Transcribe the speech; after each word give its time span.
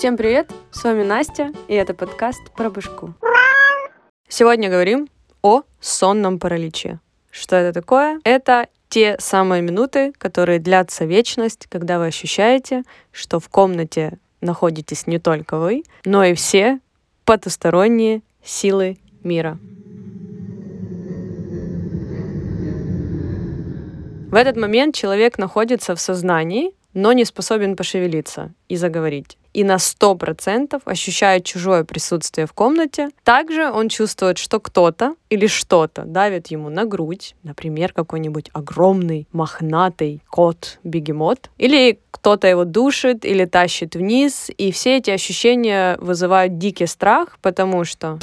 Всем 0.00 0.16
привет! 0.16 0.50
С 0.70 0.82
вами 0.82 1.02
Настя, 1.02 1.52
и 1.68 1.74
это 1.74 1.92
подкаст 1.92 2.40
про 2.56 2.70
башку. 2.70 3.12
Сегодня 4.30 4.70
говорим 4.70 5.10
о 5.42 5.60
сонном 5.78 6.38
параличе. 6.38 7.00
Что 7.30 7.56
это 7.56 7.78
такое? 7.78 8.18
Это 8.24 8.68
те 8.88 9.16
самые 9.18 9.60
минуты, 9.60 10.14
которые 10.16 10.58
длятся 10.58 11.04
вечность, 11.04 11.66
когда 11.68 11.98
вы 11.98 12.06
ощущаете, 12.06 12.84
что 13.12 13.40
в 13.40 13.50
комнате 13.50 14.18
находитесь 14.40 15.06
не 15.06 15.18
только 15.18 15.58
вы, 15.58 15.82
но 16.06 16.24
и 16.24 16.32
все 16.32 16.80
потусторонние 17.26 18.22
силы 18.42 18.96
мира. 19.22 19.58
В 24.30 24.34
этот 24.34 24.56
момент 24.56 24.94
человек 24.94 25.36
находится 25.36 25.94
в 25.94 26.00
сознании, 26.00 26.72
но 26.94 27.12
не 27.12 27.24
способен 27.24 27.76
пошевелиться 27.76 28.52
и 28.68 28.76
заговорить. 28.76 29.36
И 29.52 29.64
на 29.64 29.76
100% 29.76 30.80
ощущает 30.84 31.44
чужое 31.44 31.84
присутствие 31.84 32.46
в 32.46 32.52
комнате. 32.52 33.10
Также 33.24 33.70
он 33.70 33.88
чувствует, 33.88 34.38
что 34.38 34.60
кто-то 34.60 35.16
или 35.28 35.48
что-то 35.48 36.02
давит 36.02 36.48
ему 36.48 36.68
на 36.68 36.84
грудь, 36.84 37.34
например, 37.42 37.92
какой-нибудь 37.92 38.50
огромный 38.52 39.26
мохнатый 39.32 40.22
кот-бегемот, 40.30 41.50
или 41.58 41.98
кто-то 42.10 42.46
его 42.46 42.64
душит 42.64 43.24
или 43.24 43.44
тащит 43.44 43.96
вниз, 43.96 44.50
и 44.56 44.70
все 44.70 44.98
эти 44.98 45.10
ощущения 45.10 45.96
вызывают 46.00 46.58
дикий 46.58 46.86
страх, 46.86 47.38
потому 47.42 47.84
что... 47.84 48.18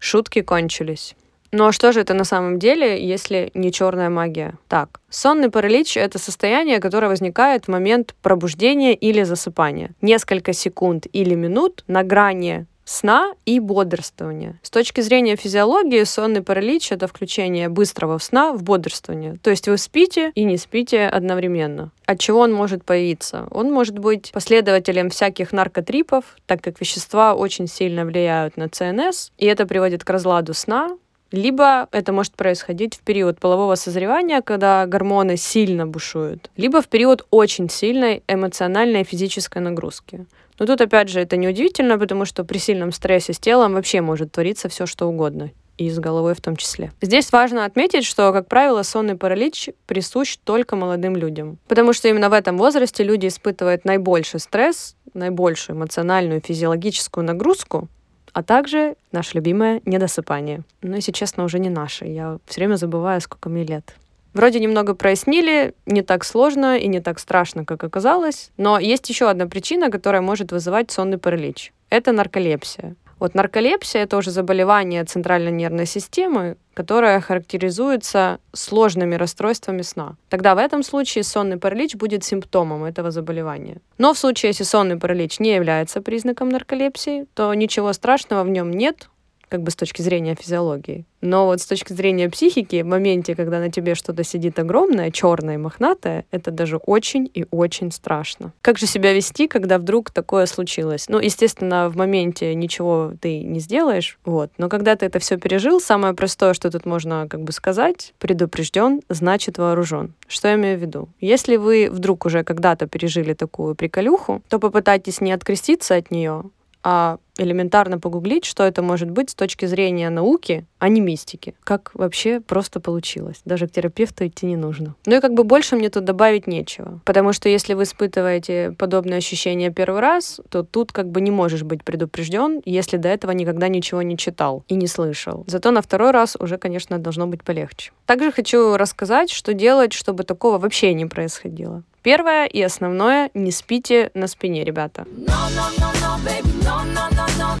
Шутки 0.00 0.40
кончились. 0.40 1.16
Но 1.52 1.72
что 1.72 1.92
же 1.92 2.00
это 2.00 2.14
на 2.14 2.24
самом 2.24 2.58
деле, 2.58 3.04
если 3.06 3.50
не 3.54 3.72
черная 3.72 4.10
магия? 4.10 4.54
Так, 4.68 5.00
сонный 5.10 5.50
паралич— 5.50 5.96
это 5.98 6.18
состояние, 6.18 6.80
которое 6.80 7.08
возникает 7.08 7.64
в 7.64 7.68
момент 7.68 8.14
пробуждения 8.22 8.94
или 8.94 9.22
засыпания. 9.22 9.90
Несколько 10.00 10.52
секунд 10.52 11.06
или 11.12 11.34
минут 11.34 11.84
на 11.86 12.02
грани 12.02 12.66
сна 12.86 13.34
и 13.44 13.60
бодрствования. 13.60 14.58
С 14.62 14.70
точки 14.70 15.00
зрения 15.02 15.36
физиологии, 15.36 16.04
сонный 16.04 16.42
паралич— 16.42 16.92
это 16.92 17.06
включение 17.08 17.68
быстрого 17.68 18.18
сна 18.18 18.52
в 18.52 18.62
бодрствование. 18.62 19.38
То 19.42 19.50
есть 19.50 19.68
вы 19.68 19.76
спите 19.76 20.30
и 20.34 20.44
не 20.44 20.56
спите 20.56 21.06
одновременно. 21.06 21.90
От 22.06 22.20
чего 22.20 22.40
он 22.40 22.52
может 22.52 22.84
появиться? 22.84 23.48
Он 23.50 23.72
может 23.72 23.98
быть 23.98 24.30
последователем 24.32 25.10
всяких 25.10 25.52
наркотрипов, 25.52 26.36
так 26.46 26.62
как 26.62 26.80
вещества 26.80 27.34
очень 27.34 27.66
сильно 27.66 28.04
влияют 28.04 28.56
на 28.56 28.68
ЦНС, 28.68 29.32
и 29.36 29.46
это 29.46 29.66
приводит 29.66 30.04
к 30.04 30.10
разладу 30.10 30.54
сна, 30.54 30.96
либо 31.32 31.88
это 31.92 32.12
может 32.12 32.34
происходить 32.34 32.94
в 32.94 33.00
период 33.00 33.38
полового 33.38 33.74
созревания, 33.74 34.42
когда 34.42 34.86
гормоны 34.86 35.36
сильно 35.36 35.86
бушуют, 35.86 36.50
либо 36.56 36.82
в 36.82 36.88
период 36.88 37.26
очень 37.30 37.68
сильной 37.68 38.22
эмоциональной 38.28 39.02
и 39.02 39.04
физической 39.04 39.58
нагрузки. 39.58 40.26
Но 40.58 40.66
тут, 40.66 40.80
опять 40.80 41.08
же, 41.08 41.20
это 41.20 41.36
неудивительно, 41.36 41.98
потому 41.98 42.24
что 42.24 42.44
при 42.44 42.58
сильном 42.58 42.92
стрессе 42.92 43.32
с 43.32 43.38
телом 43.38 43.74
вообще 43.74 44.00
может 44.00 44.32
твориться 44.32 44.68
все, 44.68 44.86
что 44.86 45.06
угодно 45.06 45.50
и 45.76 45.90
с 45.90 45.98
головой 45.98 46.34
в 46.34 46.40
том 46.40 46.56
числе. 46.56 46.92
Здесь 47.00 47.30
важно 47.32 47.64
отметить, 47.64 48.04
что, 48.06 48.32
как 48.32 48.48
правило, 48.48 48.82
сонный 48.82 49.16
паралич 49.16 49.70
присущ 49.86 50.38
только 50.42 50.76
молодым 50.76 51.16
людям, 51.16 51.58
потому 51.68 51.92
что 51.92 52.08
именно 52.08 52.30
в 52.30 52.32
этом 52.32 52.56
возрасте 52.56 53.04
люди 53.04 53.26
испытывают 53.26 53.84
наибольший 53.84 54.40
стресс, 54.40 54.96
наибольшую 55.12 55.76
эмоциональную 55.76 56.40
физиологическую 56.40 57.24
нагрузку, 57.24 57.88
а 58.36 58.42
также 58.42 58.96
наше 59.12 59.36
любимое 59.36 59.80
недосыпание. 59.86 60.60
Но, 60.82 60.96
если 60.96 61.10
честно, 61.10 61.44
уже 61.44 61.58
не 61.58 61.70
наше. 61.70 62.04
Я 62.04 62.36
все 62.44 62.60
время 62.60 62.76
забываю, 62.76 63.18
сколько 63.22 63.48
мне 63.48 63.64
лет. 63.64 63.94
Вроде 64.34 64.60
немного 64.60 64.94
прояснили, 64.94 65.72
не 65.86 66.02
так 66.02 66.22
сложно 66.22 66.76
и 66.76 66.86
не 66.86 67.00
так 67.00 67.18
страшно, 67.18 67.64
как 67.64 67.82
оказалось. 67.82 68.50
Но 68.58 68.78
есть 68.78 69.08
еще 69.08 69.30
одна 69.30 69.46
причина, 69.46 69.90
которая 69.90 70.20
может 70.20 70.52
вызывать 70.52 70.90
сонный 70.90 71.16
паралич. 71.16 71.72
Это 71.88 72.12
нарколепсия. 72.12 72.94
Вот 73.18 73.34
нарколепсия— 73.34 74.02
это 74.02 74.16
уже 74.18 74.30
заболевание 74.30 75.04
центральной 75.04 75.52
нервной 75.52 75.86
системы, 75.86 76.56
которое 76.74 77.18
характеризуется 77.20 78.38
сложными 78.52 79.14
расстройствами 79.14 79.82
сна. 79.82 80.16
Тогда 80.28 80.54
в 80.54 80.58
этом 80.58 80.82
случае 80.82 81.24
сонный 81.24 81.56
паралич 81.56 81.94
будет 81.94 82.24
симптомом 82.24 82.84
этого 82.84 83.10
заболевания. 83.10 83.78
Но 83.96 84.12
в 84.12 84.18
случае, 84.18 84.50
если 84.50 84.64
сонный 84.64 84.98
паралич 84.98 85.40
не 85.40 85.54
является 85.54 86.02
признаком 86.02 86.50
нарколепсии, 86.50 87.26
то 87.34 87.52
ничего 87.54 87.94
страшного 87.94 88.44
в 88.44 88.50
нем 88.50 88.70
нет, 88.70 89.08
как 89.48 89.62
бы 89.62 89.70
с 89.70 89.76
точки 89.76 90.02
зрения 90.02 90.34
физиологии. 90.34 91.04
Но 91.20 91.46
вот 91.46 91.60
с 91.60 91.66
точки 91.66 91.92
зрения 91.92 92.28
психики, 92.28 92.82
в 92.82 92.86
моменте, 92.86 93.34
когда 93.34 93.58
на 93.58 93.70
тебе 93.70 93.94
что-то 93.94 94.22
сидит 94.22 94.58
огромное, 94.58 95.10
черное, 95.10 95.58
мохнатое, 95.58 96.24
это 96.30 96.50
даже 96.50 96.76
очень 96.76 97.30
и 97.32 97.46
очень 97.50 97.90
страшно. 97.90 98.52
Как 98.60 98.78
же 98.78 98.86
себя 98.86 99.12
вести, 99.12 99.48
когда 99.48 99.78
вдруг 99.78 100.10
такое 100.10 100.46
случилось? 100.46 101.06
Ну, 101.08 101.18
естественно, 101.18 101.88
в 101.88 101.96
моменте 101.96 102.54
ничего 102.54 103.12
ты 103.20 103.40
не 103.40 103.60
сделаешь, 103.60 104.18
вот. 104.24 104.50
Но 104.58 104.68
когда 104.68 104.94
ты 104.94 105.06
это 105.06 105.18
все 105.18 105.36
пережил, 105.36 105.80
самое 105.80 106.14
простое, 106.14 106.54
что 106.54 106.70
тут 106.70 106.86
можно 106.86 107.26
как 107.28 107.42
бы 107.42 107.52
сказать, 107.52 108.14
предупрежден, 108.18 109.00
значит 109.08 109.58
вооружен. 109.58 110.14
Что 110.28 110.48
я 110.48 110.54
имею 110.54 110.78
в 110.78 110.82
виду? 110.82 111.08
Если 111.20 111.56
вы 111.56 111.88
вдруг 111.90 112.26
уже 112.26 112.44
когда-то 112.44 112.86
пережили 112.86 113.34
такую 113.34 113.74
приколюху, 113.74 114.42
то 114.48 114.58
попытайтесь 114.58 115.20
не 115.20 115.32
откреститься 115.32 115.96
от 115.96 116.10
нее, 116.10 116.44
а 116.82 117.18
элементарно 117.38 117.98
погуглить, 117.98 118.44
что 118.44 118.64
это 118.64 118.82
может 118.82 119.10
быть 119.10 119.30
с 119.30 119.34
точки 119.34 119.66
зрения 119.66 120.10
науки, 120.10 120.66
а 120.78 120.88
не 120.88 121.00
мистики. 121.00 121.54
Как 121.64 121.90
вообще 121.94 122.40
просто 122.40 122.80
получилось. 122.80 123.40
Даже 123.44 123.66
к 123.66 123.72
терапевту 123.72 124.26
идти 124.26 124.46
не 124.46 124.56
нужно. 124.56 124.94
Ну 125.06 125.16
и 125.16 125.20
как 125.20 125.34
бы 125.34 125.44
больше 125.44 125.76
мне 125.76 125.90
тут 125.90 126.04
добавить 126.04 126.46
нечего. 126.46 127.00
Потому 127.04 127.32
что 127.32 127.48
если 127.48 127.74
вы 127.74 127.84
испытываете 127.84 128.74
подобное 128.78 129.18
ощущение 129.18 129.70
первый 129.70 130.00
раз, 130.00 130.40
то 130.48 130.62
тут 130.62 130.92
как 130.92 131.10
бы 131.10 131.20
не 131.20 131.30
можешь 131.30 131.62
быть 131.62 131.84
предупрежден, 131.84 132.60
если 132.64 132.96
до 132.96 133.08
этого 133.08 133.32
никогда 133.32 133.68
ничего 133.68 134.02
не 134.02 134.16
читал 134.16 134.64
и 134.68 134.74
не 134.74 134.86
слышал. 134.86 135.44
Зато 135.46 135.70
на 135.70 135.82
второй 135.82 136.10
раз 136.10 136.36
уже, 136.38 136.58
конечно, 136.58 136.98
должно 136.98 137.26
быть 137.26 137.42
полегче. 137.42 137.92
Также 138.06 138.32
хочу 138.32 138.76
рассказать, 138.76 139.30
что 139.30 139.54
делать, 139.54 139.92
чтобы 139.92 140.24
такого 140.24 140.58
вообще 140.58 140.94
не 140.94 141.06
происходило. 141.06 141.82
Первое 142.02 142.46
и 142.46 142.62
основное, 142.62 143.30
не 143.34 143.50
спите 143.50 144.10
на 144.14 144.28
спине, 144.28 144.62
ребята. 144.62 145.06
No, 145.16 145.48
no, 145.56 145.66
no, 145.78 145.92
no, 146.00 146.24
baby, 146.24 146.52
no, 146.62 146.84
no. 146.94 146.95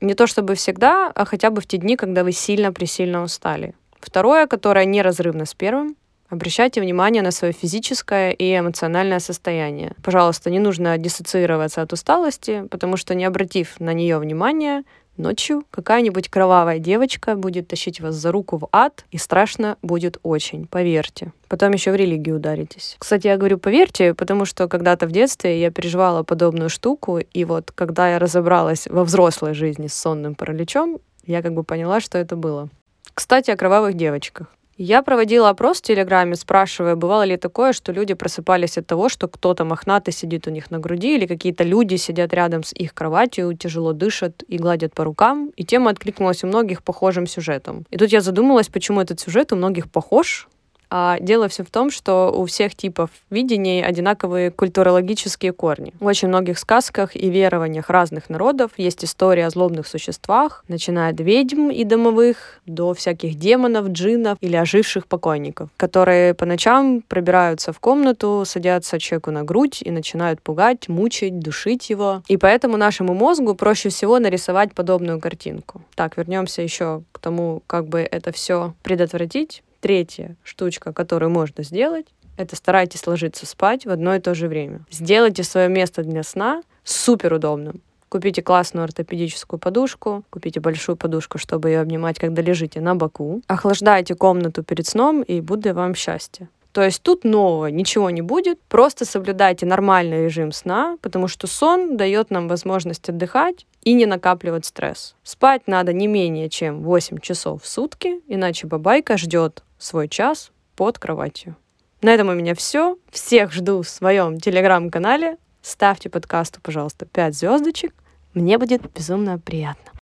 Не 0.00 0.14
то 0.14 0.26
чтобы 0.26 0.54
всегда, 0.54 1.10
а 1.14 1.24
хотя 1.24 1.50
бы 1.50 1.60
в 1.60 1.66
те 1.66 1.78
дни, 1.78 1.96
когда 1.96 2.24
вы 2.24 2.32
сильно-пресильно 2.32 3.22
устали. 3.22 3.74
Второе, 4.00 4.46
которое 4.46 4.84
неразрывно 4.84 5.46
с 5.46 5.54
первым, 5.54 5.96
Обращайте 6.28 6.80
внимание 6.80 7.22
на 7.22 7.30
свое 7.30 7.52
физическое 7.52 8.32
и 8.32 8.58
эмоциональное 8.58 9.20
состояние. 9.20 9.92
Пожалуйста, 10.02 10.50
не 10.50 10.58
нужно 10.58 10.98
диссоциироваться 10.98 11.82
от 11.82 11.92
усталости, 11.92 12.66
потому 12.68 12.96
что 12.96 13.14
не 13.14 13.24
обратив 13.24 13.78
на 13.78 13.92
нее 13.92 14.18
внимания, 14.18 14.82
Ночью 15.16 15.64
какая-нибудь 15.70 16.28
кровавая 16.28 16.78
девочка 16.78 17.36
будет 17.36 17.68
тащить 17.68 18.00
вас 18.00 18.14
за 18.14 18.32
руку 18.32 18.58
в 18.58 18.68
ад, 18.72 19.04
и 19.10 19.18
страшно 19.18 19.78
будет 19.80 20.18
очень, 20.22 20.66
поверьте. 20.66 21.32
Потом 21.48 21.72
еще 21.72 21.90
в 21.90 21.96
религию 21.96 22.36
ударитесь. 22.36 22.96
Кстати, 22.98 23.26
я 23.26 23.36
говорю 23.36 23.58
поверьте, 23.58 24.12
потому 24.12 24.44
что 24.44 24.68
когда-то 24.68 25.06
в 25.06 25.12
детстве 25.12 25.60
я 25.60 25.70
переживала 25.70 26.22
подобную 26.22 26.68
штуку, 26.68 27.18
и 27.18 27.44
вот 27.44 27.72
когда 27.74 28.10
я 28.10 28.18
разобралась 28.18 28.86
во 28.88 29.04
взрослой 29.04 29.54
жизни 29.54 29.86
с 29.86 29.94
сонным 29.94 30.34
параличом, 30.34 30.98
я 31.24 31.42
как 31.42 31.54
бы 31.54 31.64
поняла, 31.64 32.00
что 32.00 32.18
это 32.18 32.36
было. 32.36 32.68
Кстати, 33.14 33.50
о 33.50 33.56
кровавых 33.56 33.94
девочках. 33.94 34.48
Я 34.78 35.02
проводила 35.02 35.48
опрос 35.48 35.78
в 35.78 35.82
Телеграме, 35.82 36.36
спрашивая, 36.36 36.96
бывало 36.96 37.22
ли 37.22 37.38
такое, 37.38 37.72
что 37.72 37.92
люди 37.92 38.12
просыпались 38.12 38.76
от 38.76 38.86
того, 38.86 39.08
что 39.08 39.26
кто-то 39.26 39.64
мохнатый 39.64 40.12
сидит 40.12 40.46
у 40.46 40.50
них 40.50 40.70
на 40.70 40.78
груди, 40.78 41.16
или 41.16 41.24
какие-то 41.26 41.64
люди 41.64 41.96
сидят 41.96 42.34
рядом 42.34 42.62
с 42.62 42.74
их 42.74 42.92
кроватью, 42.92 43.56
тяжело 43.56 43.94
дышат 43.94 44.42
и 44.48 44.58
гладят 44.58 44.92
по 44.92 45.04
рукам. 45.04 45.50
И 45.56 45.64
тема 45.64 45.90
откликнулась 45.90 46.44
у 46.44 46.46
многих 46.46 46.82
похожим 46.82 47.26
сюжетом. 47.26 47.86
И 47.90 47.96
тут 47.96 48.10
я 48.10 48.20
задумалась, 48.20 48.68
почему 48.68 49.00
этот 49.00 49.18
сюжет 49.18 49.50
у 49.52 49.56
многих 49.56 49.90
похож, 49.90 50.46
а 50.90 51.18
дело 51.20 51.48
все 51.48 51.64
в 51.64 51.70
том, 51.70 51.90
что 51.90 52.32
у 52.34 52.46
всех 52.46 52.74
типов 52.74 53.10
видений 53.30 53.82
одинаковые 53.82 54.50
культурологические 54.50 55.52
корни. 55.52 55.92
В 56.00 56.06
очень 56.06 56.28
многих 56.28 56.58
сказках 56.58 57.16
и 57.16 57.28
верованиях 57.30 57.90
разных 57.90 58.30
народов 58.30 58.72
есть 58.76 59.04
история 59.04 59.46
о 59.46 59.50
злобных 59.50 59.86
существах, 59.86 60.64
начиная 60.68 61.12
от 61.12 61.20
ведьм 61.20 61.70
и 61.70 61.84
домовых 61.84 62.60
до 62.66 62.94
всяких 62.94 63.36
демонов, 63.36 63.88
джиннов 63.88 64.38
или 64.40 64.56
оживших 64.56 65.06
покойников, 65.06 65.70
которые 65.76 66.34
по 66.34 66.46
ночам 66.46 67.02
пробираются 67.06 67.72
в 67.72 67.80
комнату, 67.80 68.44
садятся 68.46 68.98
человеку 68.98 69.30
на 69.30 69.42
грудь 69.44 69.82
и 69.82 69.90
начинают 69.90 70.40
пугать, 70.42 70.88
мучить, 70.88 71.38
душить 71.38 71.90
его. 71.90 72.22
И 72.28 72.36
поэтому 72.36 72.76
нашему 72.76 73.14
мозгу 73.14 73.54
проще 73.54 73.88
всего 73.88 74.18
нарисовать 74.18 74.74
подобную 74.74 75.20
картинку. 75.20 75.82
Так, 75.94 76.16
вернемся 76.16 76.62
еще 76.62 77.02
к 77.12 77.18
тому, 77.18 77.62
как 77.66 77.88
бы 77.88 78.00
это 78.00 78.32
все 78.32 78.74
предотвратить. 78.82 79.62
Третья 79.86 80.34
штучка, 80.42 80.92
которую 80.92 81.30
можно 81.30 81.62
сделать, 81.62 82.06
это 82.36 82.56
старайтесь 82.56 83.06
ложиться 83.06 83.46
спать 83.46 83.86
в 83.86 83.90
одно 83.90 84.16
и 84.16 84.18
то 84.18 84.34
же 84.34 84.48
время. 84.48 84.80
Сделайте 84.90 85.44
свое 85.44 85.68
место 85.68 86.02
для 86.02 86.24
сна 86.24 86.64
супер 86.82 87.34
удобным. 87.34 87.80
Купите 88.08 88.42
классную 88.42 88.82
ортопедическую 88.82 89.60
подушку, 89.60 90.24
купите 90.28 90.58
большую 90.58 90.96
подушку, 90.96 91.38
чтобы 91.38 91.68
ее 91.68 91.78
обнимать, 91.78 92.18
когда 92.18 92.42
лежите 92.42 92.80
на 92.80 92.96
боку. 92.96 93.42
Охлаждайте 93.46 94.16
комнату 94.16 94.64
перед 94.64 94.88
сном, 94.88 95.22
и 95.22 95.40
будет 95.40 95.76
вам 95.76 95.94
счастье. 95.94 96.48
То 96.72 96.82
есть 96.82 97.00
тут 97.00 97.22
нового 97.22 97.68
ничего 97.68 98.10
не 98.10 98.22
будет, 98.22 98.60
просто 98.62 99.04
соблюдайте 99.04 99.66
нормальный 99.66 100.24
режим 100.24 100.50
сна, 100.50 100.98
потому 101.00 101.28
что 101.28 101.46
сон 101.46 101.96
дает 101.96 102.32
нам 102.32 102.48
возможность 102.48 103.08
отдыхать 103.08 103.66
и 103.82 103.92
не 103.94 104.04
накапливать 104.04 104.66
стресс. 104.66 105.14
Спать 105.22 105.62
надо 105.68 105.92
не 105.92 106.08
менее 106.08 106.48
чем 106.48 106.82
8 106.82 107.18
часов 107.18 107.62
в 107.62 107.68
сутки, 107.68 108.20
иначе 108.26 108.66
бабайка 108.66 109.16
ждет 109.16 109.62
свой 109.78 110.08
час 110.08 110.52
под 110.74 110.98
кроватью. 110.98 111.56
На 112.02 112.14
этом 112.14 112.28
у 112.28 112.34
меня 112.34 112.54
все. 112.54 112.98
Всех 113.10 113.52
жду 113.52 113.82
в 113.82 113.88
своем 113.88 114.38
телеграм-канале. 114.38 115.38
Ставьте 115.62 116.08
подкасту, 116.08 116.60
пожалуйста, 116.62 117.06
5 117.06 117.34
звездочек. 117.34 117.94
Мне 118.34 118.58
будет 118.58 118.82
безумно 118.92 119.38
приятно. 119.38 119.95